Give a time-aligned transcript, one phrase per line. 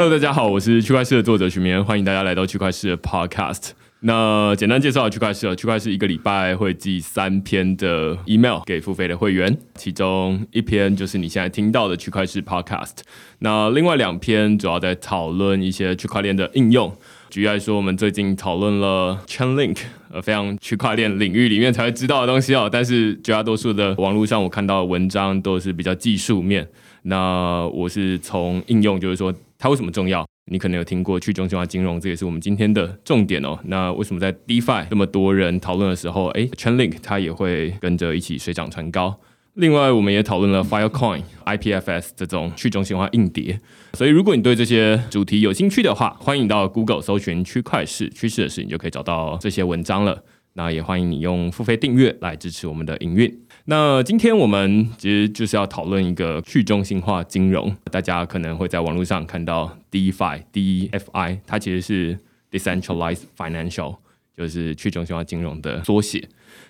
[0.00, 3.70] Hello，大家好，我是区块势的作者许明，欢迎大家来到区块势的 Podcast。
[4.02, 12.98] 那简单介绍区块势，区块势一个礼拜会寄三篇的 email 给付费的会员，其中一篇就是你现在听到的区块势 Podcast。
[13.40, 16.96] 那另外两篇主要在讨论一些区块链的应用。
[17.28, 19.78] 举例来说，我们最近讨论了 Chainlink，
[20.12, 22.70] 呃，非常区块链领域里面才会知道的东西哦。
[22.70, 26.68] 但是绝大多数的网络上我看到的文章都是比较技术面。
[27.02, 30.24] 那我是从应用，就是说它为什么重要？
[30.50, 33.58] 你可能有听过去中心化金融，这也是我们今天的重点哦。
[33.64, 39.18] 那为什么在 DeFi 这么多人讨论的时候，诶，Chainlink 它也会跟着一起水涨船高？
[39.54, 43.58] 另外，我们也讨论了 Filecoin、IPFS 这种去中心化硬碟。
[43.94, 50.22] 所以，如果你对这些主题有兴趣的话，欢迎到 Google 搜寻“区块势趋势的事”，你就可以找到这些文章了。
[50.54, 53.40] 那也欢迎你用付费订阅来支持我们的营运。
[53.70, 57.76] 那今天我们其实就是要讨论一个去中心化金融。
[57.92, 62.18] 大家可能会在网络上看到 DeFi、DeFi，它其实是
[62.50, 63.98] Decentralized Financial，
[64.34, 66.26] 就是去中心化金融的缩写。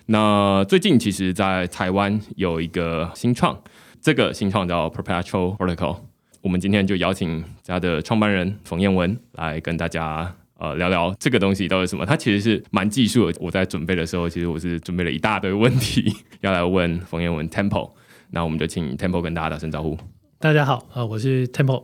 [0.07, 3.57] 那最近其实，在台湾有一个新创，
[4.01, 5.99] 这个新创叫 Perpetual Protocol。
[6.41, 12.05] 我们今天就邀请家的创办人冯彦文来跟大家呃聊聊这个东西到底是什么。
[12.05, 13.37] 它其实是蛮技术的。
[13.41, 17.91] 我在准备的时候，其实我是准备了一大堆问题要来问冯彦文 Temple。
[18.31, 19.97] 那我们就请 Temple 跟大家打声招呼。
[20.37, 21.83] 大家好，呃，我是 Temple。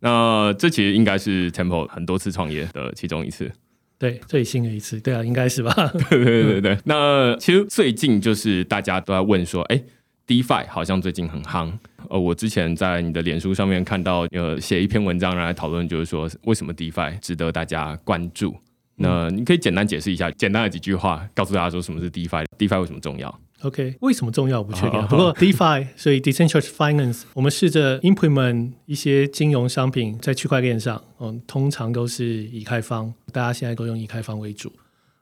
[0.00, 3.50] 那这其实应该是 Temple 很多次创业的其中一次。
[3.98, 5.72] 对，最新的一次，对啊，应该是吧？
[6.10, 6.78] 对对对对。
[6.84, 9.82] 那其实最近就是大家都在问说，哎
[10.26, 11.72] ，DeFi 好像最近很夯。
[12.08, 18.56] 呃，我之前在你的脸书上面看到，呃，写一篇文章来讨论，就是说为什么 DeFi 值得大家关注。
[19.00, 24.58] 那你可以简单解释一下，简单的几句话，告诉大家说什么是 DeFi，DeFi 为什么重要？OK，为什么重要？
[24.58, 25.00] 我不确定。
[25.06, 31.00] 不过 DeFi，所以 Decentralized Finance，我们试着 implement 一些金融商品在区块链上。
[31.20, 34.72] 嗯，通常都是以太坊，大家现在都用以太坊为主。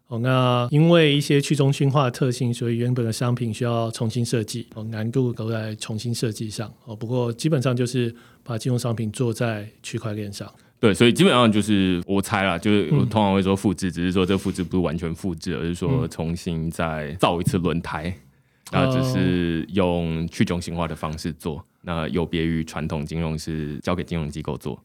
[0.09, 6.73] 哦，那因为一些去中心化的特性，所以原本的商品需要重新设计，哦，难度都在重新设计上。
[6.85, 10.49] 哦，不过基本上就是把金融商品做在区块链上。
[10.79, 18.15] 对，所以基本上就是我猜啦，就是我通常会说复制，嗯、只是说这复制不是完全复制，而是说重新再造一次轮胎。
[18.73, 24.81] 那只是用去中心化的方式做，那有别于传统金融是交给金融机构做。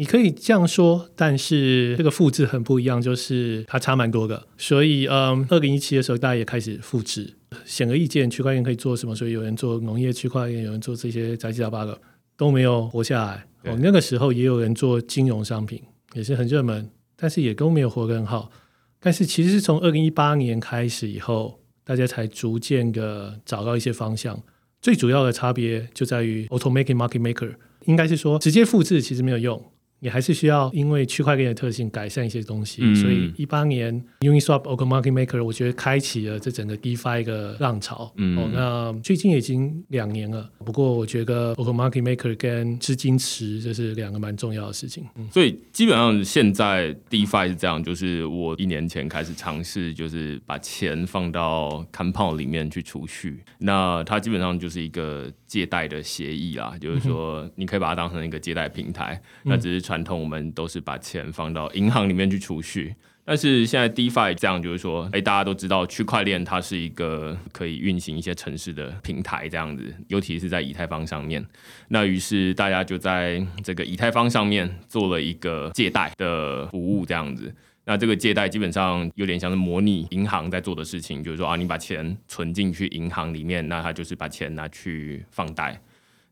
[0.00, 4.46] 你可以这样说，但是这个复制很不一样，就是它差蛮多的。
[4.56, 7.34] 所以，嗯，二零一七的时候，大家也开始复制，
[7.66, 9.14] 显而易见，区块链可以做什么？
[9.14, 12.00] 所以有人做农业区块链，有人做这些杂七杂八的，
[12.38, 13.46] 都没有活下来。
[13.64, 15.82] 哦，那个时候也有人做金融商品，
[16.14, 18.50] 也是很热门，但是也都没有活得很好。
[18.98, 21.60] 但是其实是从二零一八年开始以后。
[21.82, 24.40] 大家才逐渐的找到一些方向，
[24.80, 27.52] 最主要的差别就在于 automatic market maker，
[27.86, 29.60] 应该是说直接复制其实没有用。
[30.00, 38.12] 你还是需要因为区块链的特性改善一些东西，嗯、所以一八年 Uniswap Open Market Maker 我觉得开启了这整个 DeFi 的浪潮。
[38.16, 45.04] 嗯、哦，那最近已经两年了，不过我觉得 Open Market Maker 跟资金池这是两个蛮重要的事情。
[45.16, 59.80] 嗯、所以基本上现在 DeFi 是这样，就是我一年前开始尝试，就是把钱放到 Compound 里面去储蓄，那它基本上就是一个借贷的协议啦，就是说你可以把它当成一个借贷平台，嗯、那只是。
[59.90, 62.94] 传统我们都是把钱放到银行里面去储蓄，
[63.24, 71.44] 但是现在 DeFi 这样就是说，哎，大家都知道区块链它是一个可以运行一些城市的平台，这样子，尤其是在以太坊上面。
[71.88, 77.52] 那于是大家就在这个以太坊上面做了一个借贷的服务，这样子。
[77.90, 85.76] 那这个借贷基本上有点像是模拟银行在做的事情，就是说啊，你把钱存进去银行里面，那它就是把钱拿去放贷。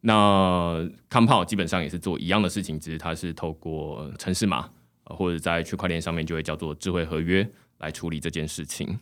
[0.03, 4.71] 那 Compound 基本上也是做一样的事情，只是它是透过城市码，
[5.03, 7.45] 或者在区块链上面就会叫做智慧合约
[7.79, 8.97] 来处理这件事情。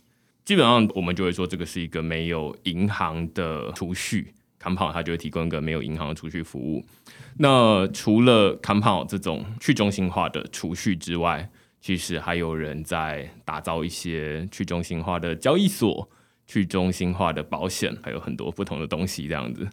[0.46, 6.82] 基本上我们就会说这个是一个没有银行的储蓄，Compound 它就会提供一个没有银行的储蓄服务。
[7.36, 11.50] 那除了 Compound 这种去中心化的储蓄之外，
[11.80, 16.08] 其实还有人在打造一些去中心化的交易所。
[16.48, 19.68] 去中心化的保险还有很多不同的东西，这样子。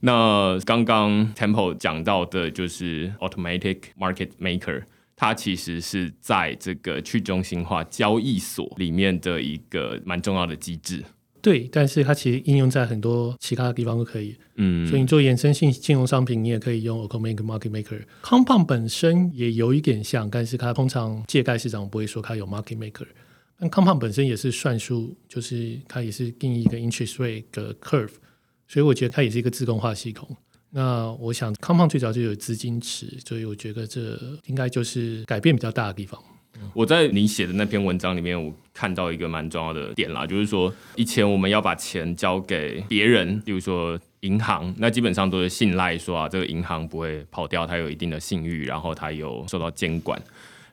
[0.00, 4.82] 那刚刚 Temple 讲到的就是 Automatic Market Maker，
[5.16, 11.02] 它其实是在这个去中心化交易所里面的一个蛮重要的机制。
[11.48, 14.36] 对，但是它其实应用在很多其他的地方都可以。
[14.56, 18.02] 嗯，所以你做衍生性金融商品，你也可以用 Automatic Market Maker。
[18.22, 23.06] Compound 本身也有一点像，但是它通常借贷市场不会说它有 Market Maker。
[23.58, 28.10] 但 Compound 本身也是算数，就是它也是定义一个 interest rate 的 curve，
[28.66, 30.28] 所以我觉得它也是一个自动化系统。
[30.68, 36.22] 那我想，Compound 最早就有资金池，所以我觉得这应该就是改变比较大的地方。
[36.74, 50.20] 我在你写的那篇文章里面，我看到一个蛮重要的点啦，就是说以前我们要把钱交给别人，比如说银行，那基本上都是信赖说啊，这个银行不会跑掉，它有一定的信誉，然后它有受到监管。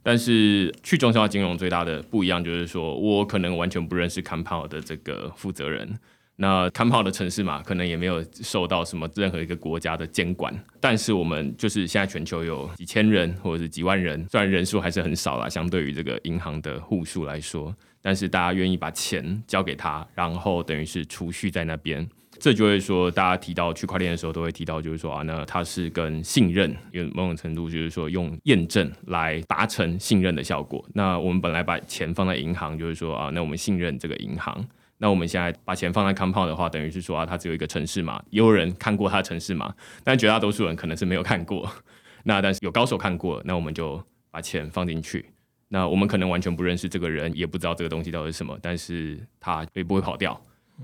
[0.01, 5.98] 但是去中心化金融最大的不一样就是说，我可能完全不认识 Compo 的这个负责人。
[6.37, 22.05] 那 Compound 的城市嘛可能也没有受到什么任何一个国家的监管，但是我们就是现在全球有几千人或者是几万人，虽然人数还是很少啦，相对于这个银行的户数来说，但是大家愿意把钱交给他，然后等于是储蓄在那边，
[22.37, 30.85] 这就会说大家提到区块链的时候都会提到，就是说啊，那它是跟信任有某种程度就是说用验证来达成信任的效果。
[30.93, 34.65] 那我们本来把钱放在银行，就是说啊，那我们信任这个银行。
[34.97, 41.69] 那我们现在把钱放在 Compound 的话，等于是说啊，它只有一个城市码，也有人看过它的城市码，但绝大多数人可能是没有看过。
[42.24, 44.01] 那但是有高手看过，那我们就
[44.31, 45.30] 把钱放进去。
[45.68, 50.39] 那我们可能完全不认识这个人，也不知道这个东西到底是什么，但是他也不会跑掉。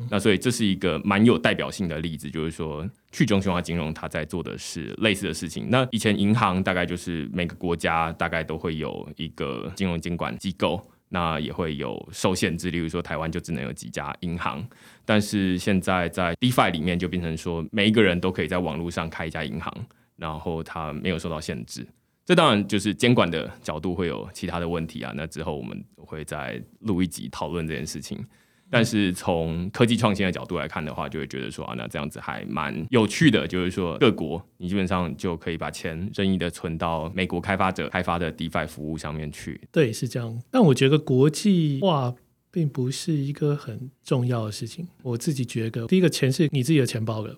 [0.10, 5.68] 那所以这是一个蛮有代表性的例子，就是说去中心化金融它在做的是类似的事情。
[5.69, 10.81] 那以前银行大概就是每个国家大概都会有一个金融监管机构。
[11.13, 14.66] 那也会有受限制，例如说台湾就只能有几家银行，
[15.04, 19.74] 但是现在在 DeFi 里面就变成说每一个人都可以在网络上开一家银行，
[20.16, 21.86] 然后它没有受到限制。
[22.25, 28.25] 这当然就是监管的角度会有其他的问题啊，那之后我们会再录一集讨论这件事情。
[28.72, 33.46] 但是从科技创新的角度来看的话，就会觉得说啊，那这样子还蛮有趣的。
[33.46, 39.60] 就是说，各国你基本上就可以把钱任意的存到美国开发者开发的 DeFi 服务上面去。
[39.72, 40.42] 对，是这样。
[40.50, 42.16] 但我觉得国际化
[42.50, 44.88] 并不是一个很重要的事情。
[45.04, 47.36] 我自己觉得，第一个钱是你自己的钱包的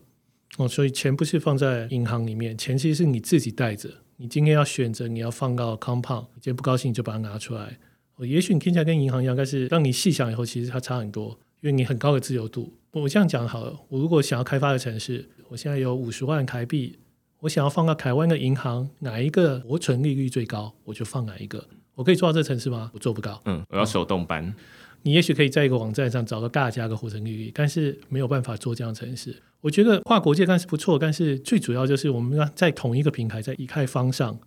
[0.58, 3.90] 哦，所以钱不是放在银行里面，钱其实是你自己带着。
[4.18, 7.80] 你今天要选择你要放到 Compound，你今天不高兴你就把它拿出来。
[8.19, 12.71] 也许你听起来跟银行一样，但是当你细想以后，其实它差很多，因为你很高的自由度。
[12.92, 17.00] 我这样讲好了，我如果想要开发的城市，我现在有五十万台币，
[17.39, 21.65] 我想要放到台湾的银行，哪一个活存利率最高，我就放哪一个。
[21.95, 22.92] 我可以做到这城市吗？
[22.94, 23.42] 我做不到。
[23.45, 24.45] 嗯，我要手动搬。
[24.45, 24.56] 嗯，
[25.01, 29.36] 你也许可以在一个网站上找到大家的活存利率，但是没有办法做这样的城市。
[29.62, 34.39] 我觉得跨国界当然是不错，但是最主要就是我们要在同一个平台，在以太坊上。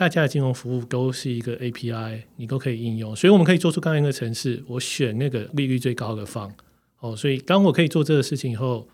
[0.00, 6.50] 大家的金融服务都是一个 API，你都可以应用，所以我们可以做出刚刚那个城市，我选那个利率最高的方
[7.00, 8.88] 哦，所以当我可以做这个事情以后，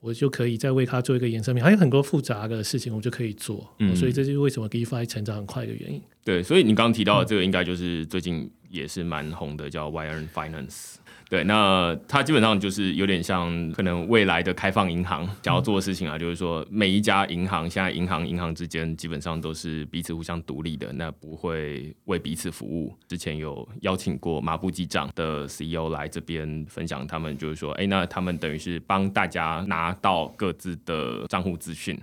[0.00, 6.00] 我就可以再为它做一个衍生品，还有很多复杂的事情我就可以做，嗯，所以这就是为什么 DeFi 成长很快的原因。
[6.24, 10.94] 对，所以你刚刚提到的这个，应该就是最近也是蛮红的，叫 Yearn Finance。
[11.28, 22.96] 对，那它基本上就是有点像可能未来的开放银行想要做的事情啊，就是说每一家银行现在银行银行之间基本上都是彼此互相独立的，那不会为彼此服务。
[23.08, 31.98] 之前有邀请过马布记账的 CEO 来这边分享，他们就是说，哎，那他们等于是帮大家拿到各自的账户资讯。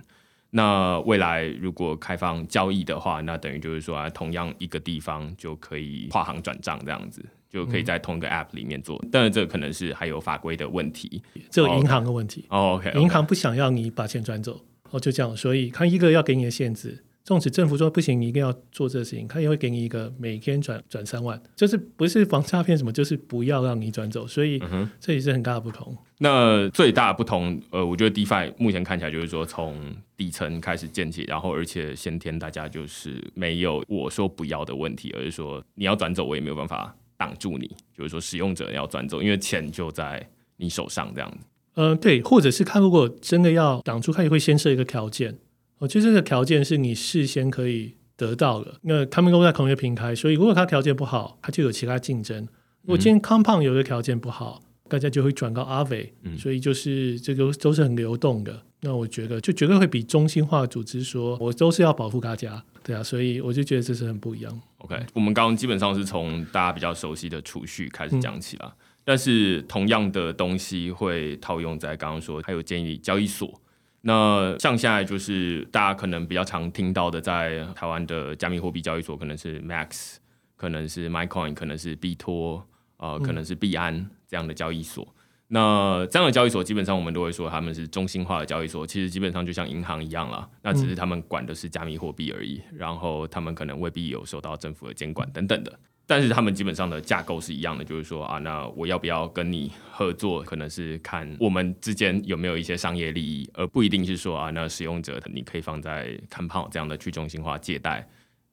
[0.50, 7.24] 那未来如果开放交易的话，那等于就是说，同样一个地方就可以跨行转账这样子。
[7.54, 12.44] 就可以在同一个 App 里面做，但是这可能是还有法规的问题，这有银行的问题。
[12.48, 17.04] Oh, OK，银行不想要你把钱转走，哦，就这样，所以看一个要给你的限制。
[17.22, 24.60] 纵使政府说不行，你一定要做这个事情，他也会给你一个每天转转三万，就是不是防诈骗什么，就是不要让你转走，所以
[25.00, 25.94] 这也是很大的不同。
[25.94, 29.80] 嗯、那最大的不同，呃，我觉得 DeFi 目前看起来就是说从
[30.16, 36.94] 底层开始建起，然后而且先天大家就是没有我说不要的问题，而是说你要转走，我也没有办法。
[37.16, 41.46] 挡住你，就是说使用者要转走，因为钱就在你手上这样子。
[41.74, 45.36] 呃，对，或者是他如果真的要挡住，他也会先设一个条件。
[45.78, 48.74] 我觉得这个条件是你事先可以得到的。
[48.82, 52.46] 那他们都在同一个平台，所以如果他条件不好，他就有其他竞争。
[52.82, 58.62] 如果今天 Compound 有个条件不好，大家就会转到 Aave，嗯，所以就是这个都是很流动的。
[58.84, 62.62] 那我觉得就绝对会比中心化组织说，我都是要保护大家。
[62.82, 64.60] 对啊，所以我就觉得这是很不一样。
[64.76, 73.58] OK，我们刚刚基本上是从大家比较熟悉的储蓄开始讲起了，嗯、但是同样的东西会套用在刚刚说还有建议交易所。
[74.02, 80.16] 那像现在就是大家可能比较常听到的，在台湾的加密货币交易所可能是 Max，
[80.56, 82.62] 可能是 MaiCoin，可能是币托，
[82.98, 85.13] 呃，可能是币安这样的交易所。
[85.48, 95.78] 那这样的交易所基本上我们都会说他们是中心化的交易所，其实基本上就像银行一样了，那只是他们管的是加密货币而已，然后他们可能未必有受到政府的监管等等的。
[96.06, 108.06] 但是他们基本上的架构是一样的，就是说啊，那我要不要跟你合作，可能是看我们之间有没有一些商业利益，而不一定是说啊，那使用者你可以放在 Compound 这样的去中心化借贷，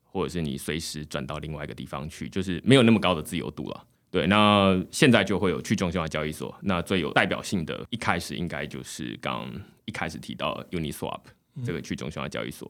[0.03, 3.85] 或者是你随时转到另外一个地方去，就是没有那么高的自由度了。
[4.11, 9.49] 对，那现在就会有去中心化交易所，那最有代表性的一开始应该就是刚
[9.85, 11.21] 一开始提到 Uniswap
[11.65, 12.69] 这个去中心化交易所。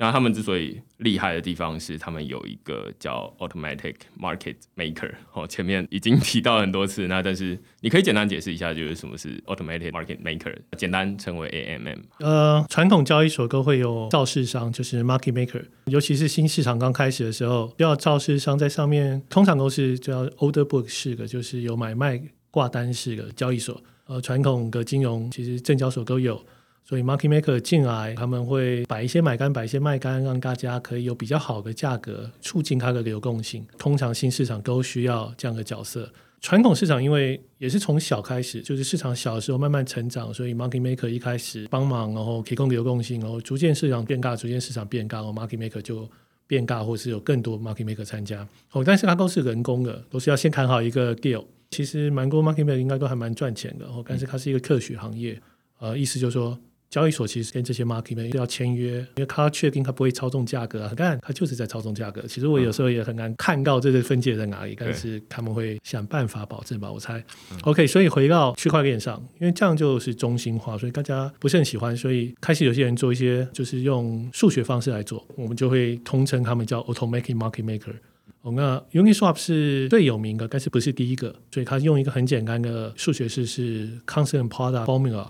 [0.00, 7.06] 那他们之所以厉害的地方是，他们有一个叫 Automatic Market Maker，哦，前面已经提到很多次。
[7.06, 11.98] 那但是你可以简单解释一下，就是什么是 Automatic Market Maker，简单称为 AMM。
[12.20, 22.18] 呃，传统交易所都会有造市商，就是 Market Maker，尤其是新市场刚开始的时候，要造市商在上面，通常都是叫 Order Book 式的，就是有买卖
[22.50, 23.78] 挂单式的交易所。
[24.06, 26.42] 呃，传统的金融其实证交所都有。
[26.82, 33.64] 所以，market maker 进来，他们会摆一些买单，摆一些卖单，让大家可以有比较好的价格，促进它的流动性。
[33.78, 36.12] 通常新市场都需要这样的角色。
[36.40, 46.10] 传统市场因为也是从小开始，就是市场小的时候慢慢成长，所以 market maker 一开始帮忙，然后提供流动性，然后逐渐市场变大，逐渐市场变大，然后 market maker 就
[46.48, 48.44] 变大，或是有更多 market maker 参加。
[48.72, 51.44] 哦，但是它都是人工的，都是要先谈好一个 deal。
[51.70, 55.40] 其实蛮多 market maker 应该都还蛮赚钱的，哦，但是它是一个特许行业，
[55.78, 56.58] 呃，意思就是说。
[56.90, 60.92] 交易所其实跟这些 market maker 要签约，因为他确定他不会操纵价格啊。
[60.96, 62.20] 看，他就是在操纵价格。
[62.26, 67.22] 其实我有时候也很难看到这个分界在哪里，但是他们会想办法保证吧，我猜。
[67.62, 77.94] OK，所以回到区块链上，因为这样就是中心化，所以大家不是很喜欢，所以开始有些人做一些就是用数学方式来做，我们就会通称他们叫 automatic market maker。
[78.42, 85.28] 哦，那 Uniswap 是最有名的，但是不是第一个，所以他用一个很简单的数学式是 constant product formula。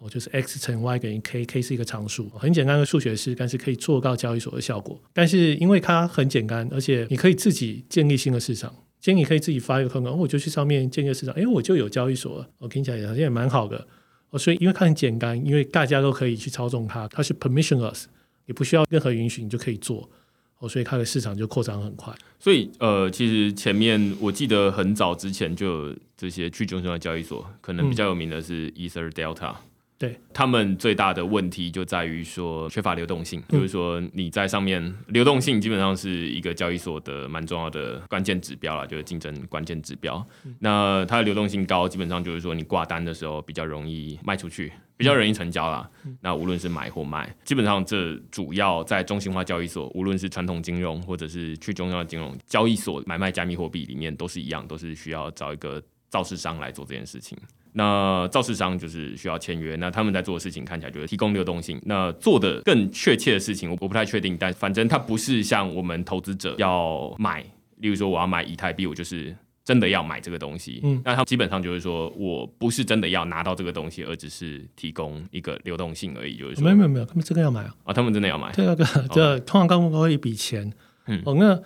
[0.00, 5.00] 哦，就是 x 乘 y 等于 k，k 是一个常数，很简单的数学式，但是可以做到交易所的效果。
[5.12, 12.48] 但是因为它很简单，而且你可以自己建立新的市场，今天你可以自己发一个通告，我就去上面建一个市场，哎，我就有交易所了。
[12.58, 13.86] 我听起来好像也蛮好的。
[14.30, 18.04] 哦，所以因为它很简单，因为大家都可以去操纵它，它是 permissionless，
[18.46, 20.08] 也不需要任何允许，你就可以做。
[20.58, 22.14] 哦，所以它的市场就扩张很快。
[22.38, 29.54] 所以呃，其实前面我记得很早之前就有这些去中心化交易所，可能比较有名的是 Ether Delta。
[29.98, 40.24] 对，他们最大的问题就在于说缺乏流动性，就是说你在上面流动性基本上是一个交易所的蛮重要的关键指标啦，就是竞争关键指标。
[40.60, 45.90] 那它的流动性高，基本上就是说你挂单的时候比较容易卖出去，比较容易成交啦。
[46.20, 57.36] 那无论是买或卖，基本上这主要在中心化交易所，无论是传统金融或者是去中心化金融交易所买卖加密货币里面都是一样，都是需要找一个造市商来做这件事情。
[57.72, 61.80] 那造事商就是需要签约，那他们在做的事情看起来就是提供流动性。
[61.84, 67.42] 那做的更确切的事情，我我不太确定，但反正它不是像我们投资者要买，
[67.76, 70.80] 例如说我要买以太币，我就是真的要买这个东西。
[70.82, 76.36] 嗯，那它基本上就是说我不是真的要拿到这个东西，而只是提供一个流动性而已。
[76.36, 77.74] 就是说没有没有没有，他们真的要买啊！
[77.84, 78.50] 啊，他们真的要买。
[78.52, 80.72] 这个这通常刚刚会一笔钱。
[81.06, 81.62] 嗯，哦，那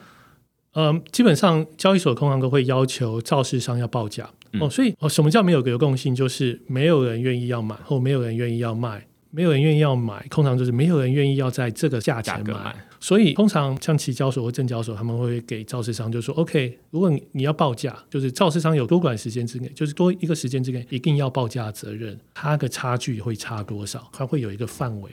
[0.72, 4.30] 呃，基本上交易所通常都会要求肇事商要报价。
[4.60, 6.14] 哦，所以哦，什么叫没有流动性？
[6.14, 9.06] 就是没有人愿意要买，或没有人愿意要卖。
[9.34, 12.52] 没有人愿意要买，通常就是没有人愿意要在这个价钱买。
[12.52, 22.20] 买所以通常像期交所或证交所，他们会给肇事商就说：“OK，如果你你要报价，就是肇事商有多短时间之内，就是多一个时间之内，一定要报价责任。
[22.34, 24.06] 它的差距会差多少？
[24.12, 25.10] 它会有一个范围。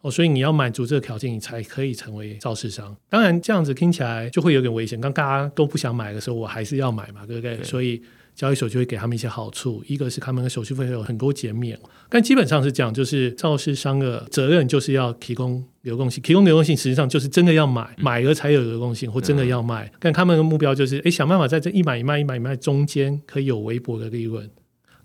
[0.00, 2.96] 哦，所以你要满足这个条件，你才可以成为肇事商。
[3.08, 5.00] 当然，这样子听起来就会有点危险。
[5.00, 7.56] 当大家都不想买的时候，我还是要买嘛，对不对？
[7.56, 8.02] 对所以。
[8.40, 11.78] 交易所就会给他们一些好处，一个是他们的手续费有很多减免，
[12.08, 24.48] 但基本上是讲，就是肇事商的责任就是要提供流动性，提供流动性实际上就是真的要买，买了才有流动性，或真的要卖，但他们的目标就是，诶，想办法在这一买一卖一买一卖中间可以有微薄的利润。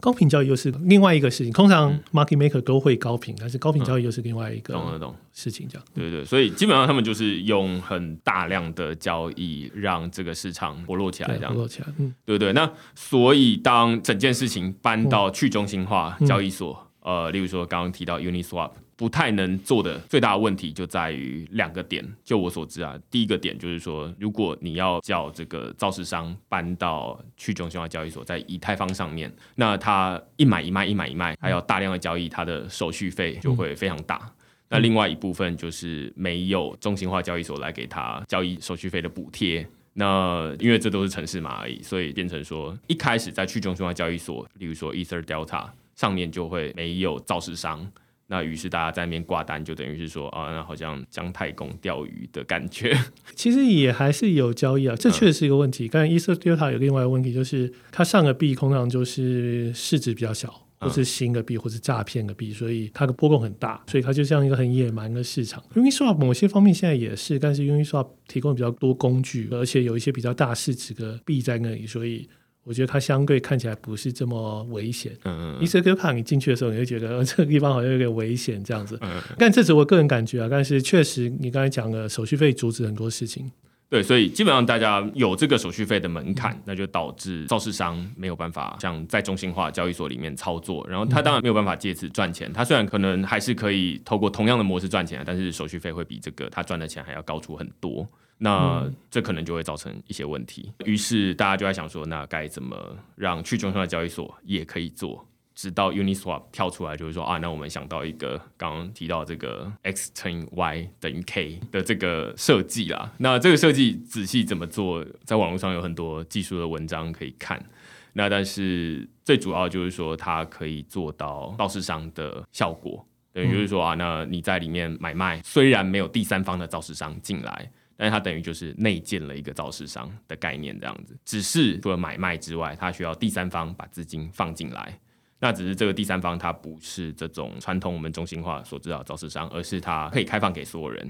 [0.06, 5.16] 高频交易又是另外一个事情，通常 market maker 都会高频，但是高频交易又是另外一个懂了懂。
[5.34, 5.88] 事情，这样。
[5.96, 11.52] 对对，所以基本上他们就是用很大量的交易让这个市场活络起来，这样。
[11.52, 12.54] 活络起来，嗯，对对。
[12.54, 18.70] 那所以当整件事情搬到去中心化交易所，呃，例如说刚刚提到 Uniswap。
[18.98, 34.22] 不太能做的最大的问题就在于两个点，就我所知啊，第一个点就是说，如果你要叫这个造市商搬到去中心化交易所，在以太坊上面，那他一买一卖，一买一卖，还要大量的交易，他的手续费就会非常大。
[34.24, 34.32] 嗯、
[34.70, 39.68] 那另外一部分就是没有中心化交易所来给他交易手续费的补贴。
[39.98, 47.86] 那因为这都是城市码而已，所以变成说，一开始在去中心化交易所，例如说 Ether Delta 上面就会没有造市商。
[48.28, 52.98] 那于是大家在那边挂单，就等于是说啊，那好像姜太公钓鱼的感觉。
[53.36, 55.88] 其实也还是有交易啊，这确实是一个问题。
[55.88, 65.64] 刚才 ETH 有另外一个问题，就是它上个币通常就是市值比较小，或是新的币，或是诈骗的币，所以它的波动很大，所以它就像一个很野蛮的市场。
[65.76, 72.28] Uniswap 某些方面现在也是，但是 Uniswap 提供比较多工具，而且有一些比较大市值的币在那里，所以。
[72.66, 75.14] 我觉得它相对看起来不是这么危险。
[75.24, 75.66] 嗯嗯。
[75.66, 78.98] ETHCOP 你进去的时候，你会觉得这个地方好像有点危险这样子。
[79.02, 79.22] 嗯。
[79.38, 83.50] 但这是我个人感觉啊，但是确实你刚才讲的手续费阻止很多事情。
[83.88, 92.52] 对，所以基本上大家有这个手续费的门槛，那就导致造市商没有办法像在中心化交易所里面操作，然后他当然没有办法借此赚钱。
[92.52, 98.06] 他虽然可能还是可以透过同样的模式赚钱，但是手续费会比这个他赚的钱还要高出很多。
[98.38, 105.26] 那这可能就会造成一些问题，于是大家就在想说，那该怎么让去中心化交易所也可以做？
[105.54, 113.10] 直到 Uniswap 跳出来，就是说啊，那我们想到一个刚刚提到这个 x 乘以 y 等于 k 的这个设计啦。
[113.20, 117.64] 那这个设计仔细怎么做，在网络上有很多技术的文章可以看。
[118.12, 127.72] 那但是最主要就是说，它可以做到造市商的效果，等于就是说啊，那你在里面买卖，虽然没有第三方的造市商进来。
[127.98, 131.18] 但是它等于就是内建了一个造市商的概念，这样子。
[131.24, 135.00] 只是除了买卖之外，它需要第三方把资金放进来。
[135.40, 141.10] 那只是这个第三方，它不是这种传统我们中心化所知道的造市商，而是它可以开放给所有人。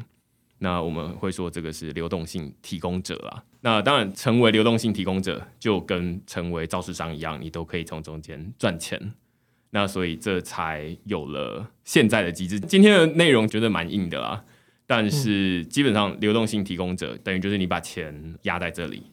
[0.58, 3.44] 那我们会说这个是流动性提供者啊。
[3.62, 9.14] 那当然，成为流动性提供者就跟成为造市商一样，你都可以从中间赚钱。
[9.72, 12.60] 那所以这才有了现在的机制。
[12.60, 14.44] 今天的内容觉得蛮硬的啦。
[14.88, 19.04] 但是基本上，流动性提供者等于就是你把钱压在这里，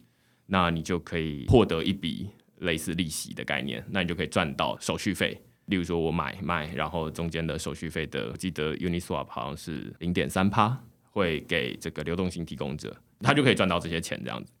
[0.45, 5.41] 那你就可以获得一笔类似利息的概念，那你就可以赚到手续费。
[5.67, 10.77] 例如说，我买卖，然后中间的手续费的，我记得 Uniswap 好像是零点三趴，
[11.09, 14.51] 会给这个流动性提供者，他就可以赚到这些钱这样子。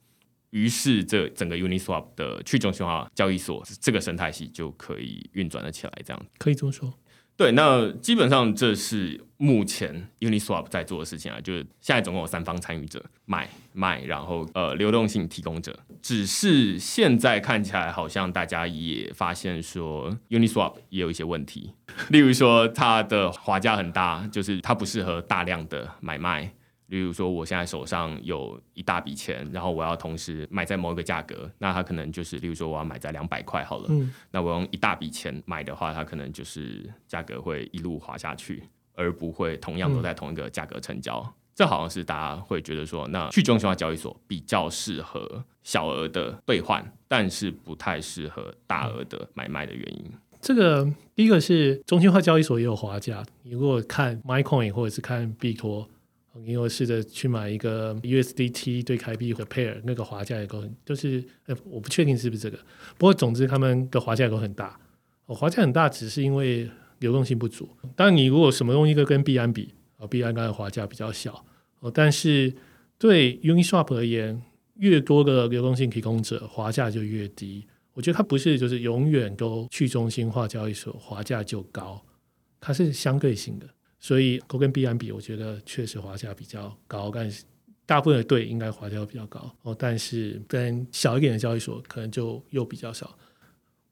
[0.51, 6.93] 于是，这整个 Uniswap 的去中心化交易所这个生态系就可以运转了起来，这样可以这么说。
[7.35, 15.77] 对，那基本上这是目前 Uniswap 在做的事情啊，就是现在总共有三方参与者，买卖，然后呃流动性提供者。
[16.01, 21.73] 只是现在看起来好像大家也发现说 Uniswap 也有一些问题，
[22.09, 26.53] 例如说它的滑价很大，就是它不适合大量的买卖。
[26.93, 38.61] 比如说，我现在手上有一大笔钱，然后我要同时买在某一个价格，那它可能就是，例如说我要买在两百块好了，嗯，那我用一大笔钱买的话，它可能就是价格会一路滑下去，
[38.93, 41.19] 而不会同样都在同一个价格成交。
[41.25, 50.11] 嗯，这好像是大家会觉得说，那去中心化交易所比较适合小额的兑换，但是不太适合大额的买卖的原因。
[50.39, 55.89] 这个第一个是中心化交易所也有滑价，你如果看 MaiCoin 或者是看币托。
[56.41, 62.57] 因为我试着去买一个 USDT 对台币的 pair，那个滑价也够，就是呃，我不确定是不是这个。
[62.97, 64.79] 不过总之他们的滑价都很大。
[65.27, 66.69] 哦，滑价很大只是因为
[66.99, 67.69] 流动性不足。
[67.95, 71.45] 当然，你如果什么东西都跟币安比，啊，币安当然滑价比较小。
[71.79, 72.53] 哦，但是
[72.97, 74.41] 对 Uniswap 而言，
[74.77, 77.65] 越多的流动性提供者，滑价就越低。
[77.93, 82.03] 我觉得它不是就是永远都去中心化交易所滑价就高，
[82.59, 83.67] 它是相对性的。
[84.05, 87.45] 所以，都跟币安比，我觉得确实华价比较高，但是
[87.85, 89.73] 大部分的对应该滑价比较高哦。
[89.79, 93.17] 但是跟小一点的交易所可能就又比较少。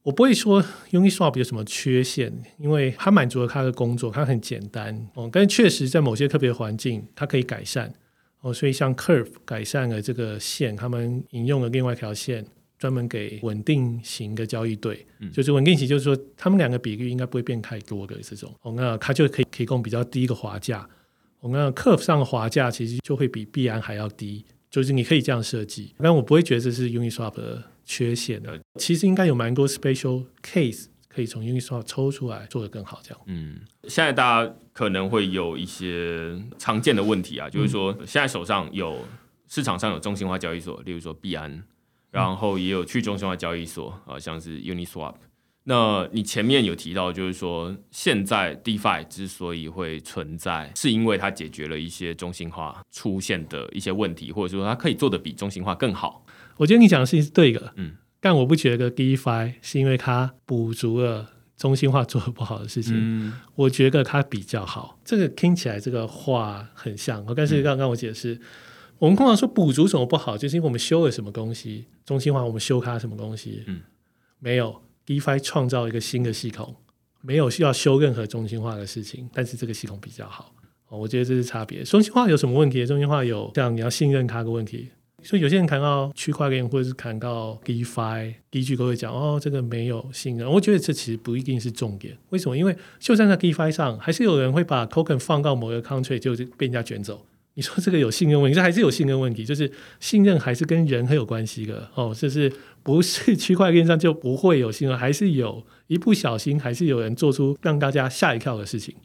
[0.03, 5.29] 我不会说 Uniswap 有什么缺陷，因为它满足了它的工作，它很简单哦。
[5.31, 7.93] 但确实在某些特别环境，它可以改善
[8.41, 8.53] 哦。
[8.53, 12.45] 所以像 Curve 改善了这个线，他们引用了另外一条线。
[12.81, 20.89] 专门给稳定型的交易对，嗯、就是稳定型，就是说他们两个比率应该不会变太多的这种，哦，那它就可以提供比较低的滑价，
[21.41, 33.21] 哦，那 Curve 上的滑价其实就会比币安还要低，就是你可以这样设计，但我不会觉得这是 Uniswap 的缺陷的，其实应该有蛮多 special case 可以从 Uniswap 抽出来做得更好，这样。
[33.27, 39.05] 嗯，现在大家可能会有一些常见的问题啊，就是说现在手上有
[39.47, 41.63] 市场上有中心化交易所，例如说币安。
[42.11, 45.15] 然后也有去中心化交易所啊，像是 Uniswap。
[45.63, 56.25] 那你前面有提到，就是说现在 DeFi 之所以会存在，是因为它解决了一些中心化出现的一些问题，或者说它可以做的比中心化更好。
[56.57, 62.95] 我觉得你讲的事情是对的，嗯，但我不觉得 DeFi 是因为它补足了中心化做的不好的事情。
[62.97, 64.99] 嗯，我觉得它比较好。
[65.05, 68.33] 这个听起来这个话很像，但是刚刚我解释。
[68.33, 68.41] 嗯
[69.01, 71.85] 我们通常说补足什么不好，就是因为我们修了什么东西。
[72.05, 73.63] 中心化我们修它什么东西？
[73.65, 73.81] 嗯，
[74.37, 74.79] 没有。
[75.07, 76.75] DeFi 创造一个新的系统，
[77.21, 80.53] 没有需要修任何中心化的事情，但是这个系统比较好。
[80.89, 81.81] 哦，我觉得这是差别。
[81.83, 82.85] 中心化有什么问题？
[82.85, 84.91] 中心化有像你要信任它的问题。
[85.23, 90.47] 所以有些人谈到区块链或者是谈到 DeFi，第一句都会讲哦，这个没有信任。
[90.47, 92.15] 我觉得这其实不一定是重点。
[92.29, 92.55] 为什么？
[92.55, 97.25] 因为就算在 DeFi 上，还是有人会把 Token 放到某个 Country 就被人家卷走。
[97.55, 102.15] 你说这个有信任问题，这还是有信任问题， 就是信任还是跟人很有关系的哦。
[102.17, 108.95] 就是不是区块链上就不会有信任，还是有一不小心，还是有人做出让大家吓一跳的事情。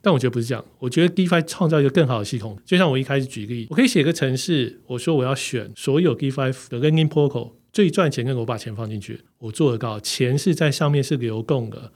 [0.00, 11.90] 但我觉得不是这样，我觉得 DeFi 创造一个更好的系统，就像我一开始举例，我可以写个程式，我说我要选所有 DeFi 的 l e n i n g protocol 最赚钱，跟我把钱放进去，我做得到，钱是在上面是流动的，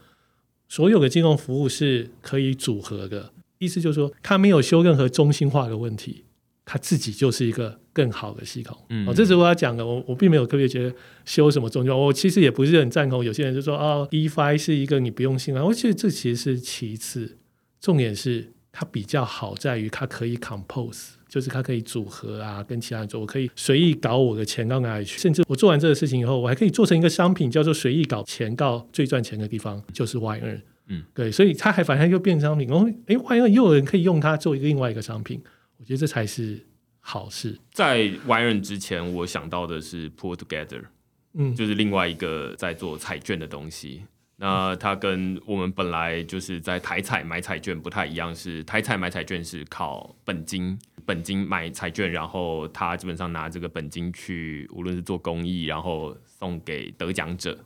[0.67, 6.23] 所有的金融服务是可以组合的，意思就是说，它没有修任何中心化的问题，
[6.65, 8.77] 它自己就是一个更好的系统。
[8.89, 10.95] 嗯，哦，这是我要讲的，我我并没有特别觉得
[11.25, 17.37] 修什么中心化，我其实也不是很赞同有些人就说哦，DeFi 是一个你不用信任，我觉得这其实是其次。
[17.81, 30.61] 重点是它比较好在于它可以 compose，就是它可以组合啊，跟其他人做，我可以随意搞我的钱到哪里去，甚至我做完这个事情以后，我还可以做成一个商品，叫做随意搞钱到最赚钱的地方，就是 Y2。
[30.89, 35.41] 嗯，对，所以它还反正又变成商品，然后哎万一又有人可以用它做一个另外一个商品，
[35.77, 36.59] 我觉得这才是
[36.99, 37.57] 好事。
[37.71, 40.83] 在 Y2 之前，我想到的是 Pull Together，
[41.33, 44.03] 嗯，就是另外一个在做彩券的东西。
[44.41, 57.59] 那它跟我们本来就是在台彩买彩券不太一样，是台彩买彩券是靠本金，本金买彩券，然后他基本上拿这个本金去，无论是做公益，然后送给得奖者，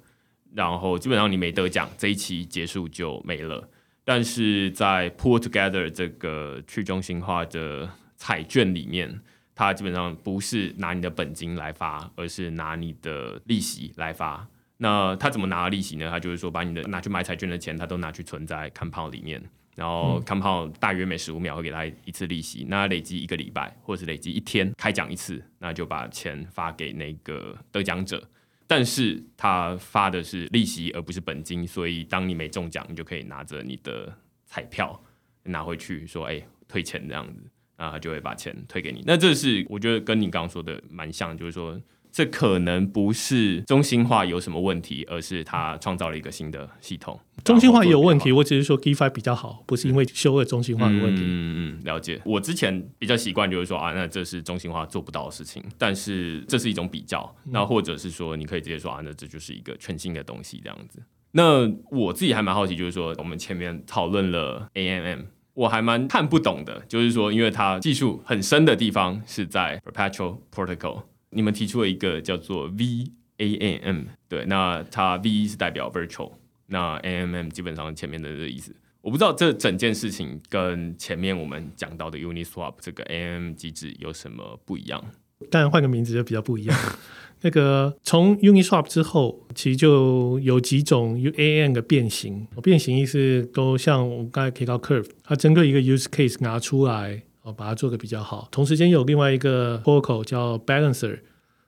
[0.56, 3.70] 然后基本上你没得奖，这一期结束就没了。
[4.06, 9.22] 但是在 Pool Together 这个去中心化的彩券里面，
[9.56, 14.48] 它基本上不是拿你的本金来发，而是拿你的利息来发。
[14.78, 16.10] 那他怎么拿利息呢？
[16.10, 19.42] 他就是说，把你的拿去买彩券的钱，他都拿去存在 Compound 里面，
[19.76, 22.66] 然后 Compound 大约每十五秒会给他一次利息。
[22.68, 28.22] 那累积一个礼拜，或者是累积一天开奖一次，那就把钱发给那个得奖者。
[28.68, 35.02] 但是他发的是利息，而不是本金，所以当你没中奖，你就可以拿着你的彩票
[35.44, 37.42] 拿回去说：“哎，退钱这样子。”
[37.78, 39.04] 那他就会把钱退给你。
[39.06, 41.82] 那这是我觉得跟你刚刚说的蛮像，就是说。
[42.14, 47.20] 这可能不是中心化有什么问题，而是它创造了一个新的系统。
[47.44, 51.24] 中心化也有问题，我只是说 DeFi 比较好，不是因为修了中心化的问题。
[51.26, 52.22] 嗯嗯，了解。
[52.24, 57.36] 我之前比较习惯就是说啊，那这是中心化做不到的事情，但是这是一种比较。
[57.46, 61.02] 那或者是说，你可以直接说啊，那这就是一个全新的东西这样子。
[61.32, 65.22] 那我自己还蛮好奇，就是说我们前面讨论了 AMM，
[65.56, 71.02] 我还蛮看不懂的，就是说因为它技术很深的地方是在 Perpetual Protocol。
[71.34, 76.32] 你们提出了一个叫做 V A N M，对，那它 V 是代表 Virtual，
[76.68, 85.04] 那 AMM 基本上前面的这意思，我不知道这整件事情跟前面我们讲到的 Uniswap 这个 A M 机制有什么不一样？
[85.50, 86.78] 当然换个名字就比较不一样。
[87.42, 97.24] 那个从 Uniswap 之后，其实就有几种 U A N 的变形，变形意思都像我刚才提到 Curve，它针对一个 Use Case 拿出来。
[97.44, 98.48] 哦，把它做的比较好。
[98.52, 101.20] 同时间有另外一个 protocol 叫 Balancer，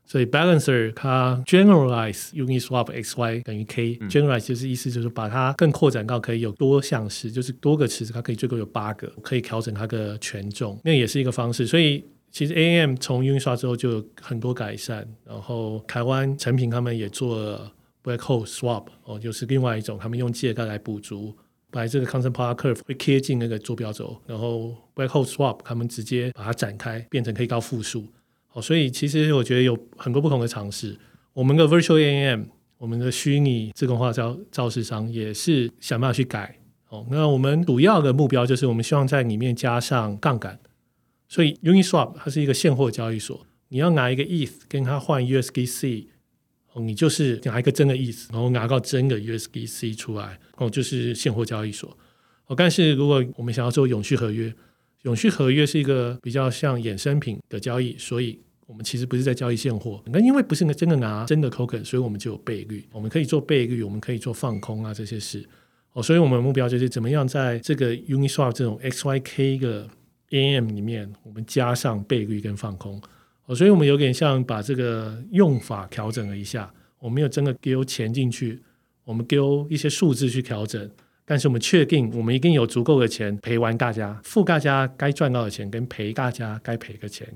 [0.05, 11.67] 所以 Balancer 它 generalize Uniswap XY 等于 K，generalize、嗯、就是意思就是把它更扩展到可以有多项式，就是多个池子，它可以最多有八个，可以调整它的权重，那也是一个方式。
[11.67, 17.71] 所以其实 AMM 从 Uniswap 之后就有很多改善，然后台湾诚品他们也做了
[18.03, 21.35] Black Hole Swap，哦，就是另外一种他们用借贷来补足。
[21.75, 28.05] 把这个 Constant Power Curve 会贴近那个坐标轴，然后 Black Hole Swap 他们直接把它展开，变成可以到负数。
[28.47, 30.97] 好，所以其实我觉得有很多不同的尝试。
[31.33, 32.43] 我们的 Virtual AM，
[32.77, 36.57] 我们的虚拟自动化造造市商也是想办法去改。
[36.87, 40.57] 哦，那我们主要的目标就是我们希望在里面加上杠杆。
[41.27, 46.05] 所以 Uniswap 它是一个现货交易所，你要拿一个 ETH 跟它换 USDC。
[46.75, 51.97] 哦你就是拿一个真的意思然后拿到真的 USDC 出来，哦，就是现货交易所。
[52.47, 54.53] 哦，但是如果我们想要做永续合约，
[55.03, 60.03] 永续合约是一个比较像衍生品的交易，所以我们其实不是在交易现货。
[60.07, 65.47] 那因为不是真的拿真的 token，所以我们就有倍率，我们可以做倍率，我们可以做放空啊这些事。
[65.93, 69.89] 哦，所以我们的目标就是怎么样在这个 Uniswap 这种 XYK 的
[70.31, 73.01] AM 里面，我们加上倍率跟放空。
[73.45, 78.61] 哦，所以我们有点像把这个用法调整了一下，我们没有真的丢钱进去，
[79.03, 80.89] 我们丢一些数字去调整，
[81.25, 87.27] 但是我们确定我们一定有足够的钱赔完大家，付大家该赚到的钱跟赔大家该赔的钱，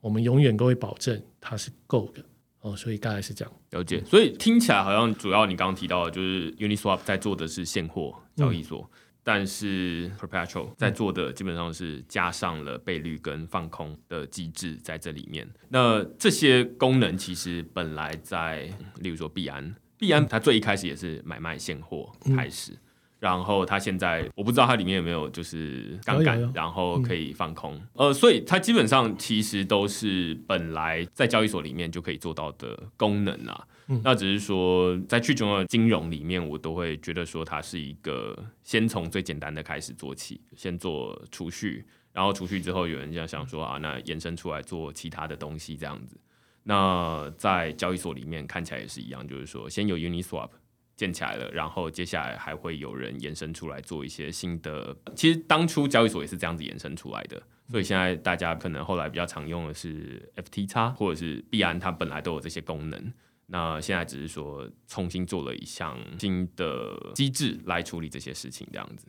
[0.00, 2.22] 我们永远都会保证它是够的。
[2.60, 3.54] 哦，所以大概是这样。
[3.70, 8.98] 了解，所以听起来好像主要你刚刚提到的就是 Uniswap 在做的是现货交易所，嗯、
[9.30, 15.46] 但是 Perpetual 在做的基本上是加上了倍率跟放空的机制在这里面。
[15.68, 18.62] 那这些功能其实本来在，
[19.00, 22.72] 例如说币安，币安它最一开始也是买卖现货开始。
[22.72, 22.78] 嗯
[23.18, 33.66] 然后它现在我不知道它里面有没有就是杠杆，然后可以放空，呃，所以它基本上其实都是本来在交易所里面就可以做到的功能啊。
[34.04, 46.16] 那只是说在去中心化金融里面，我都会觉得说它是一个先从最简单的开始做起，先做储蓄，然后储蓄之后有人这样想说啊，那延伸出来做其他的东西这样子。
[46.64, 50.50] 那在交易所里面看起来也是一样，就是说先有 Uniswap。
[50.98, 54.94] 建起来了，然后接下来还会有人延伸出来做一些新的。
[55.14, 63.12] 其实当初交易所也是这样子延伸出来的，所以现在大家可能后来比较常用的是 FTX 或者是币安，它本来都有这些功能。
[63.46, 69.06] 那现在只是说重新做了一项新的机制来处理这些事情，这样子。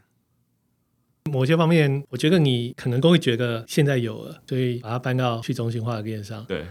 [1.32, 6.46] 某些方面，我觉得你可能都会觉得现在有了，所以把它搬到去中心化的链上。
[6.46, 6.68] 对，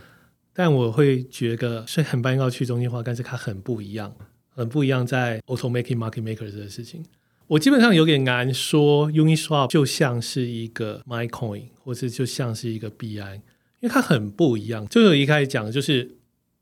[0.53, 4.17] 但我会觉得虽然搬到去中心化，但是它很不一样。
[4.59, 7.05] 很不一样，在 automaking market maker 这个事情，
[7.47, 13.43] 我基本上有点难说 Uniswap 就像是一个 my coin，或者就像是一个币安，因
[13.83, 14.85] 为它很不一样。
[14.89, 16.17] 就我一开始讲的就是，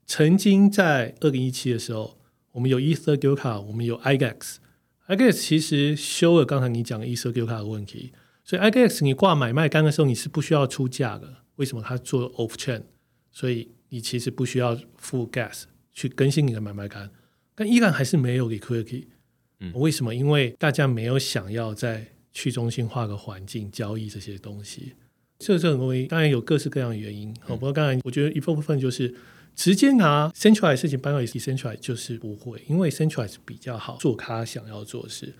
[0.05, 2.19] 曾经在二零一七的时候，
[2.51, 11.37] 我们有 Ether Gilt 我们有 iGEX，iGEX 其实修了刚才你讲的 Ether Gilt 的问题，所以 iGEX 你挂买卖单的时候，你是不需要出价的。
[11.55, 11.81] 为什么？
[11.83, 12.83] 它做 off chain，
[13.31, 17.09] 所以你其实不需要付 gas 去更新你的买卖单。
[17.59, 19.05] 但依然还是没有 liquidity，
[19.61, 20.13] 嗯，为什么？
[20.13, 24.93] 因为大家没有想要在去中心化的环境交易这些东西，
[25.39, 27.35] 这这很容易当然有各式各样的原因。
[27.41, 29.15] 好、嗯，不过当然我觉得一部分就是
[29.55, 35.33] 直接拿 centralized 事情搬到 decentralized 就是不会，因为 centralized 比较好做他想要做的事。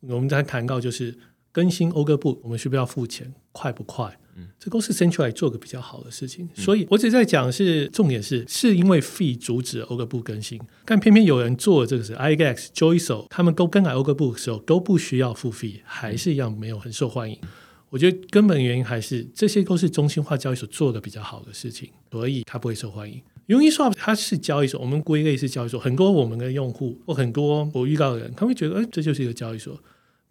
[0.00, 1.16] 我们在谈到就是
[1.52, 3.32] 更新 order book，我们需不需要付钱？
[3.52, 4.18] 快不快？
[4.34, 17.36] 嗯，这都是 Centralized 做个比较好的事情，嗯、所以我只在讲是重点是，是因为 Fee 阻止了 Order Book 更新，但偏偏有人做这个是 iGEX、Joyso，他们都更改 Order Book 的时候都不需要付费，还是一样没有很受欢迎。
[17.42, 17.48] 嗯、
[17.90, 23.20] 我觉得根本原因还是这些都是中心化交易所做的比较好的事情，所以它不会受欢迎。
[23.48, 29.78] Uniswap 它是交易所，我们归类是交易所，很多我们的用户或很多我遇到的人，他会觉得，哎，这就是一个交易所。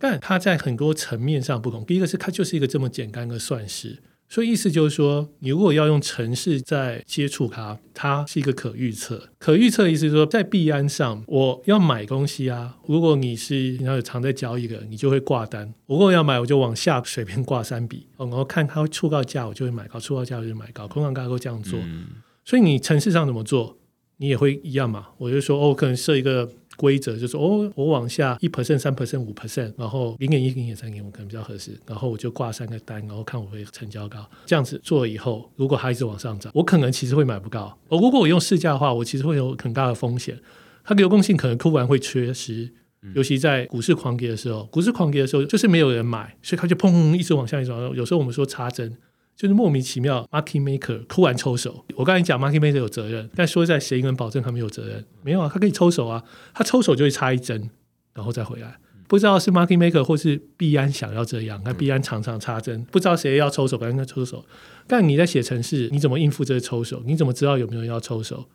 [0.02, 1.86] 但它在很多层面上不同。
[1.86, 9.30] 第一个是它就是一个这么简单的算式，所以意思就是说，你如果要用程式在接触它，它是一个可预测。
[9.38, 15.72] 可预测意思是说，在币安上，我要买东西啊，如果你是然后有常在交易的，你就会挂单。
[15.86, 20.88] 我如果要买，我就往下随便挂三笔，然后看它会触到价，我就会买高；触到价我就买高。
[20.88, 22.08] 通常大家都这样做，嗯、
[22.44, 23.78] 所以你程式上怎么做，
[24.18, 25.10] 你也会一样嘛。
[25.20, 26.50] 我就说，哦，可能设一个。
[26.82, 34.28] 规则就是哦，我往下一 percent、三 percent、五 percent，然后零点一、零点三点五可能比较合适，然后我就挂三个单，然后看我会成交高。
[34.48, 37.78] 这样子做了以后，如果它一直往上涨，我可能其实会买不高。
[37.90, 40.40] 哦，如果我用市价的话，我其实会有很大的风险，
[40.84, 42.74] 它流动性可能突然会缺失，
[43.14, 47.96] 尤其在股市狂跌的时候，股市狂跌的时候就是没有人买，所以它就砰一直往下一直往上。
[47.96, 48.98] 有时候我们说插针。
[49.36, 51.84] 就是莫名其妙，market maker 突然抽手。
[51.96, 55.04] 我刚才讲 market maker 有责任，但说在谁能保证他没有责任？
[55.24, 57.72] 没有啊，他可以抽手啊，他抽手就会插一针，
[58.14, 58.78] 然后再回来。
[59.08, 64.46] 不知道是 market maker 或是币安想要这样，那币安常常插针，不知道谁要抽手，反正他抽手。
[64.86, 67.02] 但你在写程式，你怎么应付这个抽手？
[67.06, 68.48] 你怎么知道有没有人要抽手？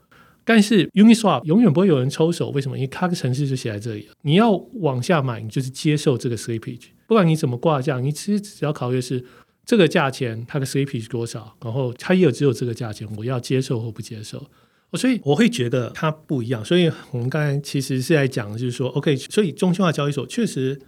[0.45, 2.79] 但是 Uniswap 永远不会有人抽手，为什么？
[2.79, 9.25] 因为它的程式就写在这里，你要往下买，你就是接受这个 slippage，不管你怎么挂价，你其实只要考虑的是。
[9.67, 11.57] 这个价钱它的 CP 是多少？
[11.63, 14.49] 然后它也有只有这个价钱，我要接受或不接受。
[14.93, 16.65] 所以我会觉得它不一样。
[16.65, 20.81] 所以我们刚才其实是在讲，就是说，OK，所以中心化交易所确实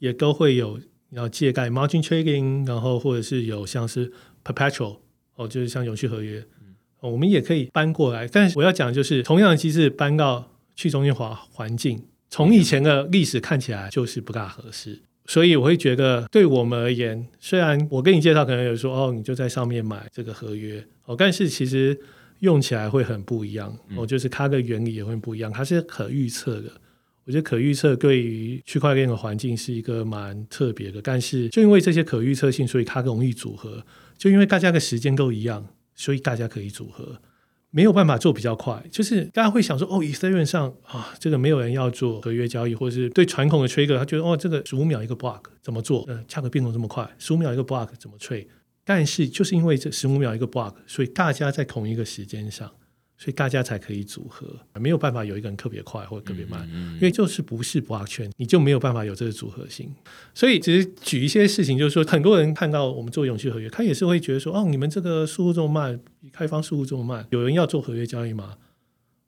[0.00, 4.12] 也都会有要借贷 margin trading，然后或者是有像是
[4.44, 4.98] perpetual
[5.36, 6.44] 哦，就是像永续合约，
[7.00, 8.26] 我们也可以搬过来。
[8.26, 15.02] 但是我要讲就是，同样的机制搬到去中心化环境，从以前的历史看起来就是不大合适。
[15.26, 21.98] 所以我会觉得，对我们而言，虽然我跟你介绍，可能有说哦，你就在上面买这个合约哦，但是其实
[22.40, 26.70] 用起来会很不一样哦，就是它的原理也会不一样，它是可预测的。
[27.26, 33.82] 我觉得可预测对于区块链的环境是一个蛮特别的，但是就因为这些可预测性，所以它容易组合。
[34.18, 37.18] 就因为大家的时间都一样，所以大家可以组合。
[37.74, 46.04] 没有办法做比较快，就是大家会想说，哦以太链上啊，这个没有人要做合约交易，或者是对传统的 trader，他觉得哦，这个十五秒一个 block 怎么做？
[46.06, 48.46] 呃，价格变动这么快，十五秒一个 block 怎么 trade？
[48.84, 52.70] 但是就是因为这十五秒一个 block，所以大家在同一个时间上，
[53.16, 59.94] 所以大家才可以组合，没有办法有一个人特别快或者特别慢，因为就是不是 blockchain，你就没有办法有这个组合性。
[60.34, 66.00] 所以只是举一些事情，就是说很多人看到我们做永续合约，他也是会觉得说，哦，你们这个速度这么慢，
[66.32, 68.56] 开放速度这么慢，有人要做合约交易吗？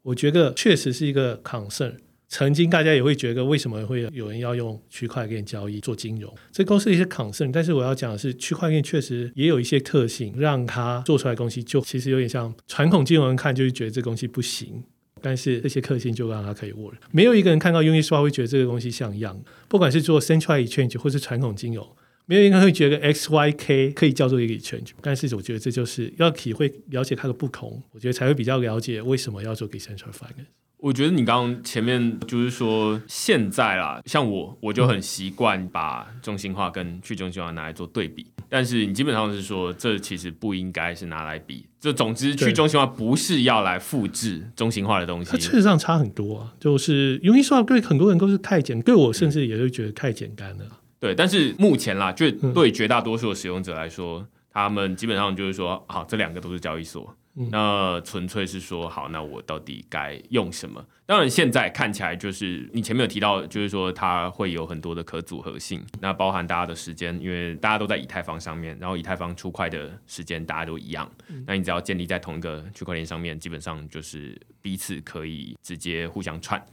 [0.03, 1.95] 我觉得确实是一个 concern。
[2.29, 6.35] 曾经大家也会觉得，为什么会有人要用区块链交易做金融？
[6.51, 7.51] 这都是一些 concern。
[7.53, 14.83] 但是我要讲的是，区块链确实也有一些特性，让它做出来的东西就其实有点像传统金融人看就是觉得这东西不行。
[15.23, 16.93] 但是这些特性就让它可以 work。
[17.11, 19.41] 没有一个人看到 Uniswap 会觉得这个东西像样。
[19.67, 21.89] 不管是做 centralized exchange 或是传统金融，
[22.27, 24.91] 没有一个人会觉得 XYK 可以叫做一个 exchange。
[25.01, 30.47] 但是我觉得这就是要体会了解它的不同，我觉得才会比较了解为什么要做 decentralized finance。
[30.79, 41.67] 我觉得你刚刚前面就是说，现在啦，像我我就很习惯把中心化跟去中心化拿来做对比，但是你基本上是说，这其实不应该是拿来比。
[41.81, 46.53] 就总之，去中心化不是要来复制中心化的东西，它事实上差很多啊。
[46.61, 50.65] 就是 Uniswap 对很多人都是太简，对我甚至也会觉得太简单了。
[51.01, 57.17] 对，但是目前啦，就对绝大多数的使用者来说，他们基本上就是说，好，这两个都是交易所。
[57.51, 60.83] 那纯粹是说好，那我到底该用什么？
[61.05, 71.11] 当然，现在看起来就是你前面有提到，就是说它会有很多的可组合性，那包含大家的时间，因为大家都在以太坊上面，然后以太坊出块的时间大家都一样，
[71.47, 76.65] 那你只要建立在同一个区块链上面，基本上就是彼此可以直接互相串。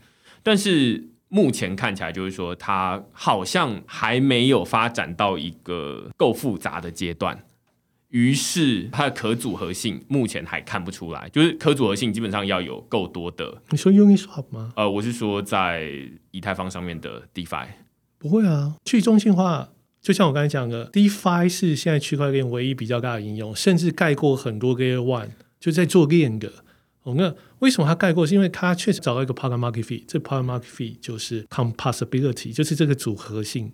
[0.42, 7.44] 但是目前看起来就是说，它好像还没有发展到一个够复杂的阶段。
[8.14, 13.60] 于是它的可组合性目前还看不出来，就是可组合性基本上要有够多的。
[13.70, 14.72] 你说 Uniswap 吗？
[14.76, 15.90] 呃，我是说在
[16.30, 17.66] 以太坊上面的 DeFi。
[18.16, 26.52] 不会啊，去中心化就像我刚才讲的，DeFi 是现在区块链唯一比较大的应用，甚至盖过很多个 Layer One 就在做链的。
[27.02, 28.24] 哦，那为什么它盖过？
[28.24, 33.72] 是因为它确实找到一个 Product Market Fee，这 Product Market Fee 就是 Composability，就是这个组合性。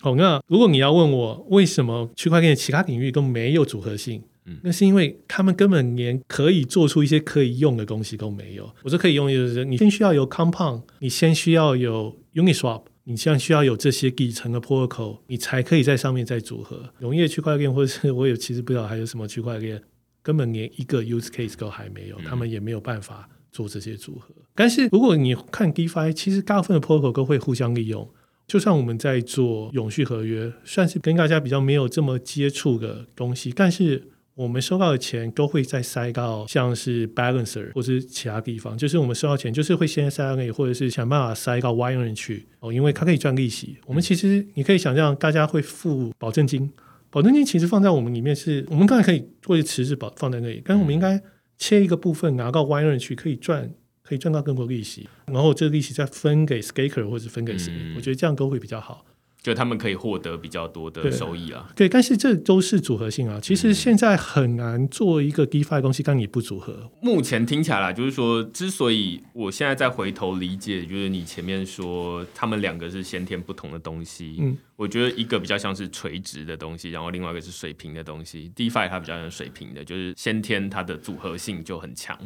[0.00, 8.72] 好，那如果你要问我为什么区块链的其他领域都没有组合性，嗯，那是因为他们根本连可以做出一些可以用的东西都没有。
[8.84, 16.92] 我说可以用，就是你先需要有 Compound，你先需要有 Uniswap，你像需要有这些底层的 Protocol，你才可以在上面再组合。
[17.00, 19.82] 农业区块链或者是我也其实不知道还有什么区块链，
[20.22, 24.32] 根本连一个 Use Case 都还没有，他们也没有办法做这些组合。
[24.54, 28.08] 但是如果你看 DeFi，其实大部分的 Protocol 都会互相利用。
[28.48, 34.02] 就算我们在做永续合约，算是跟大家比较没有这么接触的东西，但是
[34.34, 43.76] 我们收到的钱都会再塞到像是 Balancer 或是其他地方，就是我们收到钱就是会先塞到那里，或者是想办法塞到 wire 人去哦，因为它可以赚利息。
[43.84, 46.72] 我们其实你可以想象，大家会付保证金，
[47.10, 51.22] 保证金其实放在我们里面是，我们当然可以做一个池子保放在那里，但是我们应该
[51.58, 53.70] 切一个部分拿到 wire 人去，可以赚。
[54.08, 59.04] 可以赚到更多利息，然后这个利息再分给 Staker 或者分给谁，嗯，我觉得这样都会比较好。
[59.40, 61.70] 就他们可以获得比较多的收益啊。
[61.76, 63.38] 对，但是这都是组合性啊。
[63.40, 66.90] 其实现在很难做一个 DeFi 东西，但你不组合。
[67.00, 74.36] 目前听起来就是说，之所以我现在再回头理解，就是你前面说他们两个是先天不同的东西。
[74.40, 78.50] 嗯，我觉得一个比较像是垂直的东西，然后另外一个是水平的东西。
[78.56, 82.18] DeFi 它比较像水平的，就是先天它的组合性就很强。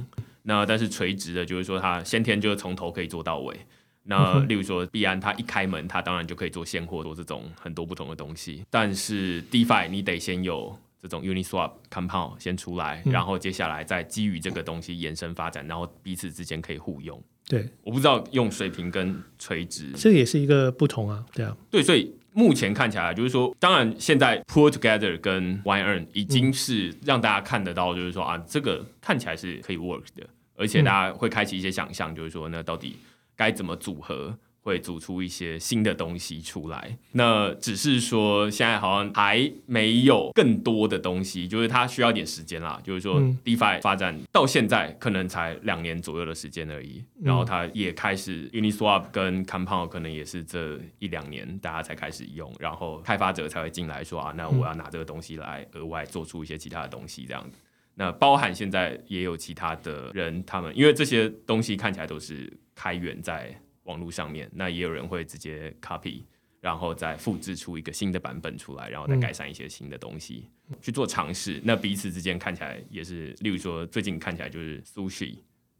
[0.43, 3.57] 那但是垂直的，就是说它先天就是从头可以做到尾。
[4.05, 8.65] 那例如说币安，它一开门，它当然就可以做现货，做这种很多不同的东西。
[8.69, 17.23] 但是 DeFi 你得先有这种 Uniswap Compound 先出来，然后接下来再基于这个东西延伸发展，然后彼此之间可以互用。
[17.47, 21.25] 对，我不知道用水平跟垂直，这也是一个不同啊。
[21.33, 32.97] 对啊，对，所以目前看起来就是说，当然现在 pull Together 跟 Wine Earn 已经是让大家看得到，就是说啊，这个看起来是可以 work 的，而且大家会开启一些想象，就是说那到底。
[33.35, 36.97] 该怎么组合会组出一些新的东西出来？
[37.13, 42.81] 那只是说现在好像还没有更多的东西，就是它需要点时间啦。
[42.83, 57.59] 就是说，DeFi 发展到现在可能才两年左右的时间而已，然后它也开始 Uniswap 跟 Compound 可能也是这一两年大家才开始用，然后开发者才会进来说啊，那我要拿这个东西来额外做出一些其他的东西这样子。
[57.95, 63.55] 那包含现在也有其他的人，他们因为这些东西看起来都是开源在
[63.85, 66.23] 网络上面，那也有人会直接 copy，
[66.61, 71.61] 然后再复制出一个新的版本出来，然后再改善一些新的东西、嗯、去做尝试。
[71.65, 75.37] 那彼此之间看起来也是，例如说最近看起来就是 Sushi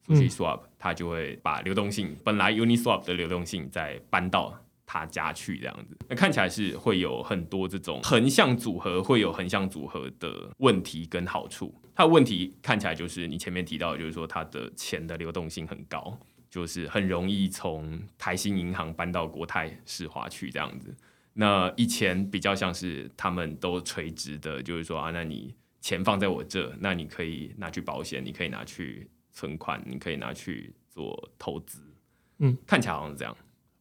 [0.07, 5.97] Sushi Swap，它就会把流动性本来 Uniswap 的流动性再搬到他家去这样子。
[6.09, 11.73] 那看起来是会有很多这种横向组合，会有横向组合的问题跟好处。
[11.95, 16.19] 它的问题看起来就是你前面提到，就是说它的钱的流动性很高，
[16.53, 20.95] 就是很容易从台新银行搬到国泰世华去这样子。
[21.33, 31.79] 那以前比较像是他们都垂直的，就是说啊，那你钱放在我这，那你可以拿去保险，你可以拿去存款，你可以拿去做投资。
[32.41, 33.35] 嗯，看起来好像是这样。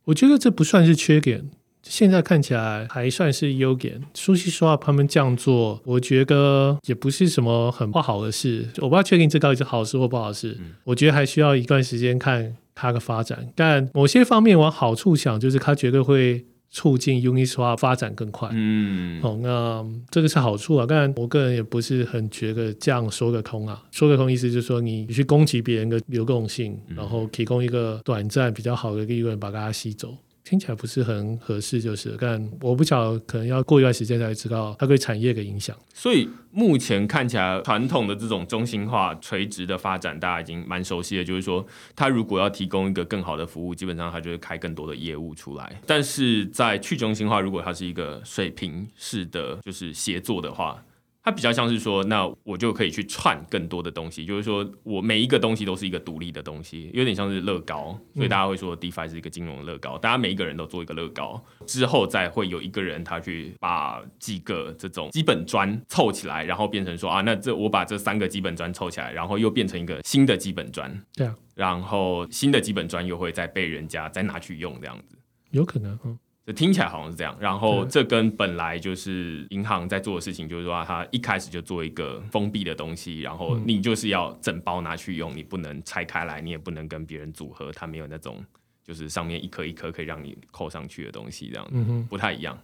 [0.06, 1.52] 我觉得这不算是缺点，
[1.84, 4.02] 现在看起来还算是优点。
[4.14, 8.70] 说实话，他们这样做，我觉得也不是什么很不好的事。
[8.78, 10.58] 我不知道确定这到底是好事或不好事。
[10.62, 13.52] 嗯，我觉得还需要一段时间看它的发展。
[13.56, 16.46] 但某些方面往好处想，就是它绝对会。
[16.74, 20.86] 促进 Uniswap 发展更快，嗯，哦，那这个是好处啊。
[20.88, 23.84] 但我个人也不是很觉得这样说得通啊。
[23.92, 30.16] 说得通意思就是说，你去攻击别人的流动性，然后提供一个短暂比较好的利润，把它吸走。
[30.52, 35.74] 听起来不是很合适，就是，但我不晓得，可能要过一段时间才知道它对产业的影响。
[35.94, 45.80] 所以目前看起来，传统的这种中心化垂直的发展，大家已经蛮熟悉的，就是说，它如果要提供一个更好的服务，基本上它就会开更多的业务出来。
[45.88, 50.84] 但是在去中心化，如果它是一个水平式的就是协作的话。
[51.24, 75.16] 它比较像是说，那我就可以去串更多的东西，就是说我每一个东西都是一个独立的东西，有点像是乐高，所以大家会说 DeFi 是一个金融乐高，大家每一个人都做一个乐高，之后再会有一个人他去把几个这种基本砖凑起来，然后变成说啊，那这我把这三个基本砖凑起来，然后又变成一个新的基本砖，对啊，然后新的基本砖又会再被人家再拿去用这样子，
[75.52, 76.18] 有可能，嗯。
[76.52, 88.44] 这听起来好像是这样，然后这跟本来就是银行在做的事情，就是说它一开始就做一个封闭的东西，然后你就是要整包拿去用，你不能拆开来，你也不能跟别人组合，它没有那种
[88.84, 92.58] 就是上面一颗一颗可以让你扣上去的东西，这样子不太一样。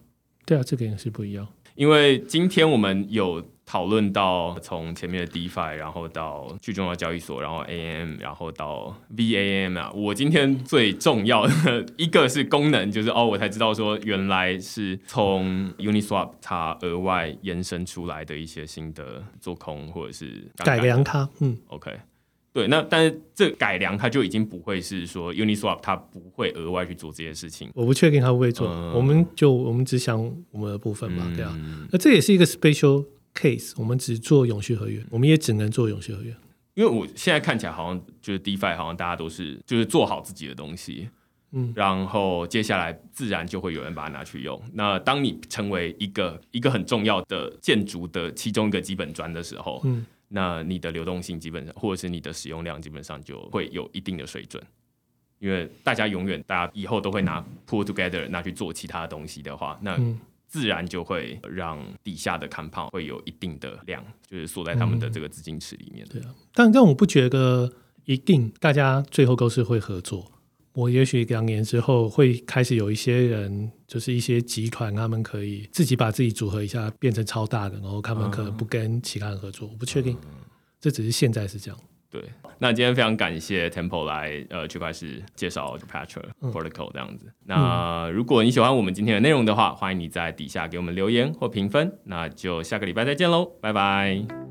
[0.46, 1.48] 对啊，这个也是不一样。
[1.76, 9.92] 因为今天我们有讨论到从前面的 DeFi，然后到去中央交易所，然后 AMM，然后到 VAM 啊。
[9.94, 21.28] 我今天最重要的一个是功能，就是哦，我才知道说原来是从 Uniswap 它额外延伸出来的一些新的做空或者是改良它。
[21.42, 21.92] 嗯，OK。
[22.54, 27.70] 对，那但是这改良它就已经不会是说 Uniswap 它不会额外去做这些事情。
[27.76, 30.18] 我不确定它会不会做，嗯、我们就我们只想
[30.52, 31.60] 我们的部分嘛，嗯、对啊。
[31.92, 33.06] 那这也是一个 special
[33.38, 36.36] case，我们只做永续合约，我们也只能做永续合约。
[36.74, 41.10] 因为我现在看起来好像就是 DeFi，好像大家都是就是做好自己的东西，
[41.52, 44.62] 嗯，然后接下来自然就会有人把它拿去用。
[44.74, 50.06] 那当你成为一个一个很重要的建筑的其中一个基本砖的时候，嗯。
[50.30, 54.62] 那你的流动性基本上，或者是你的使用量基本上就会有一定的水准，
[55.40, 59.98] 因为大家永远，大家以后都会拿 pull together 拿去做其他东西的话，那
[60.48, 66.08] 自然就会让底下的 compound 会有一定的量，就是锁在他们的这个资金池里面。
[66.10, 67.72] 对啊，但但我不觉得
[68.06, 70.32] 一定大家最后都是会合作。
[70.74, 79.68] 我也许两年之后会开始有一些人，就是一些集团，他们可以自己把自己组合一下，变成超大的，然后他们可能不跟其他人合作。
[79.68, 80.16] 我不确定，
[80.80, 81.80] 这只是现在是这样。
[82.10, 82.24] 对，
[82.60, 87.32] 那今天非常感谢 Temple 来呃区块是介绍 Petra Protocol 这样子。
[87.46, 92.00] 那如果你喜欢我们今天的内容的话，欢迎你在底下给我们留言或评分。
[92.06, 94.47] 那就下个礼拜再见喽，拜拜。